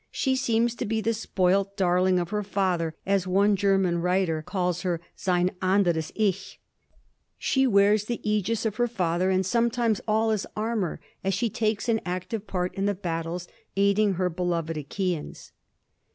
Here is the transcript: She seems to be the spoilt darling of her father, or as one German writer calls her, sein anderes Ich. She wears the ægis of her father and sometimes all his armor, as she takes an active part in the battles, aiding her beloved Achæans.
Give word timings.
She 0.09 0.35
seems 0.35 0.73
to 0.77 0.85
be 0.87 0.99
the 0.99 1.13
spoilt 1.13 1.77
darling 1.77 2.17
of 2.17 2.31
her 2.31 2.41
father, 2.41 2.87
or 2.87 2.95
as 3.05 3.27
one 3.27 3.55
German 3.55 3.99
writer 3.99 4.41
calls 4.41 4.81
her, 4.81 4.99
sein 5.15 5.51
anderes 5.61 6.11
Ich. 6.15 6.59
She 7.37 7.67
wears 7.67 8.05
the 8.05 8.19
ægis 8.25 8.65
of 8.65 8.77
her 8.77 8.87
father 8.87 9.29
and 9.29 9.45
sometimes 9.45 10.01
all 10.07 10.31
his 10.31 10.47
armor, 10.57 10.99
as 11.23 11.35
she 11.35 11.51
takes 11.51 11.87
an 11.87 12.01
active 12.03 12.47
part 12.47 12.73
in 12.73 12.87
the 12.87 12.95
battles, 12.95 13.47
aiding 13.77 14.13
her 14.15 14.27
beloved 14.31 14.75
Achæans. 14.75 15.51